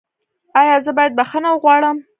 [0.59, 1.97] ایا زه باید بخښنه وغواړم؟